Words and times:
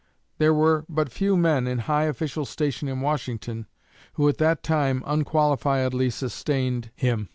There 0.39 0.51
were 0.51 0.83
but 0.89 1.11
few 1.11 1.37
men 1.37 1.67
in 1.67 1.77
high 1.77 2.05
official 2.05 2.43
station 2.43 2.87
in 2.87 3.01
Washington 3.01 3.67
who 4.13 4.27
at 4.29 4.39
that 4.39 4.63
time 4.63 5.03
unqualifiedly 5.05 6.09
sustained 6.11 6.89
him. 6.95 7.29